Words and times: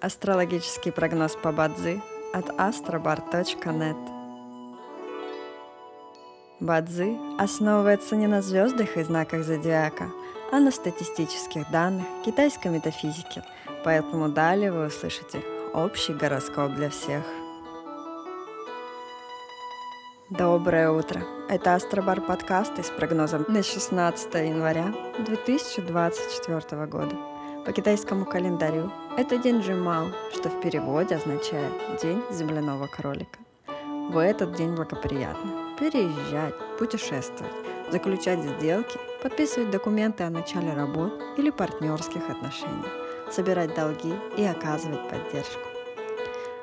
Астрологический 0.00 0.92
прогноз 0.92 1.36
по 1.36 1.52
Бадзи 1.52 2.02
от 2.32 2.48
astrobar.net 2.50 3.96
Бадзи 6.60 7.16
основывается 7.38 8.16
не 8.16 8.26
на 8.26 8.42
звездах 8.42 8.96
и 8.96 9.02
знаках 9.02 9.44
зодиака, 9.44 10.10
а 10.52 10.60
на 10.60 10.70
статистических 10.70 11.70
данных 11.70 12.06
китайской 12.24 12.68
метафизики, 12.68 13.42
поэтому 13.84 14.28
далее 14.28 14.72
вы 14.72 14.86
услышите 14.86 15.42
общий 15.72 16.12
гороскоп 16.12 16.72
для 16.72 16.90
всех. 16.90 17.24
Доброе 20.30 20.90
утро! 20.90 21.22
Это 21.48 21.74
Астробар 21.74 22.20
подкасты 22.20 22.82
с 22.82 22.90
прогнозом 22.90 23.44
на 23.48 23.62
16 23.62 24.34
января 24.34 24.92
2024 25.18 26.86
года. 26.86 27.33
По 27.64 27.72
китайскому 27.72 28.26
календарю 28.26 28.90
это 29.16 29.38
день 29.38 29.60
Джимао, 29.60 30.10
что 30.34 30.50
в 30.50 30.60
переводе 30.60 31.14
означает 31.14 31.72
«день 32.02 32.22
земляного 32.30 32.86
кролика». 32.88 33.38
В 34.10 34.18
этот 34.18 34.54
день 34.54 34.74
благоприятно 34.74 35.50
переезжать, 35.80 36.54
путешествовать, 36.78 37.54
заключать 37.90 38.40
сделки, 38.40 38.98
подписывать 39.22 39.70
документы 39.70 40.24
о 40.24 40.30
начале 40.30 40.74
работ 40.74 41.18
или 41.38 41.48
партнерских 41.48 42.28
отношений, 42.28 42.84
собирать 43.30 43.74
долги 43.74 44.12
и 44.36 44.44
оказывать 44.44 45.08
поддержку. 45.08 45.62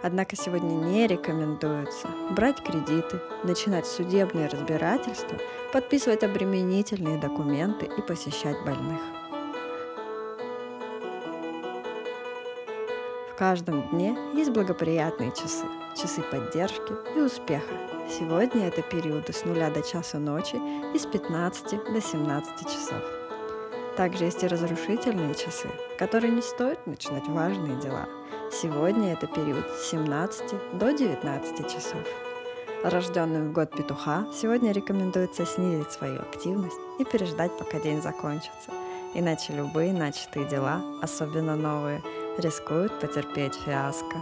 Однако 0.04 0.36
сегодня 0.36 0.76
не 0.76 1.08
рекомендуется 1.08 2.10
брать 2.30 2.62
кредиты, 2.62 3.20
начинать 3.44 3.88
судебные 3.88 4.48
разбирательства, 4.50 5.40
подписывать 5.74 6.24
обременительные 6.24 7.18
документы 7.18 7.88
и 7.88 8.02
посещать 8.02 8.64
больных– 8.64 9.02
каждом 13.42 13.90
дне 13.90 14.16
есть 14.36 14.52
благоприятные 14.52 15.32
часы, 15.32 15.66
часы 16.00 16.22
поддержки 16.22 16.94
и 17.18 17.22
успеха. 17.22 17.74
Сегодня 18.08 18.68
это 18.68 18.84
периоды 18.84 19.34
с 19.34 19.46
нуля 19.46 19.72
до 19.72 19.82
часа 19.82 20.20
ночи 20.20 20.58
и 20.94 21.00
с 21.00 21.08
15 21.08 21.92
до 21.92 22.00
17 22.00 22.68
часов. 22.68 23.02
Также 23.98 24.26
есть 24.26 24.44
и 24.44 24.48
разрушительные 24.48 25.34
часы, 25.34 25.70
в 25.96 25.98
которые 25.98 26.32
не 26.32 26.44
стоит 26.44 26.86
начинать 26.86 27.28
важные 27.28 27.82
дела. 27.82 28.08
Сегодня 28.52 29.14
это 29.14 29.26
период 29.26 29.66
с 29.72 29.90
17 29.90 30.78
до 30.78 30.94
19 30.94 31.66
часов. 31.66 32.04
Рожденным 32.84 33.50
в 33.50 33.54
год 33.54 33.72
петуха 33.72 34.28
сегодня 34.40 34.72
рекомендуется 34.72 35.48
снизить 35.48 35.92
свою 35.92 36.22
активность 36.22 36.78
и 37.00 37.06
переждать, 37.06 37.58
пока 37.58 37.80
день 37.80 38.04
закончится. 38.04 38.70
Иначе 39.16 39.54
любые 39.54 39.94
начатые 39.94 40.48
дела, 40.48 40.80
особенно 41.02 41.56
новые, 41.56 42.04
рискуют 42.38 43.00
потерпеть 43.00 43.56
фиаско. 43.56 44.18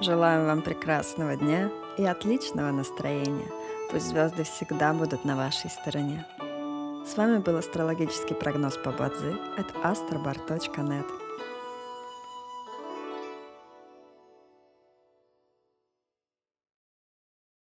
Желаем 0.00 0.46
вам 0.46 0.62
прекрасного 0.62 1.36
дня 1.36 1.70
и 1.98 2.04
отличного 2.04 2.70
настроения. 2.70 3.50
Пусть 3.90 4.06
звезды 4.06 4.44
всегда 4.44 4.92
будут 4.92 5.24
на 5.24 5.36
вашей 5.36 5.70
стороне. 5.70 6.26
С 7.06 7.16
вами 7.16 7.38
был 7.38 7.56
астрологический 7.56 8.36
прогноз 8.36 8.76
по 8.76 8.92
Бадзи 8.92 9.36
от 9.58 9.70
astrobar.net. 9.84 11.29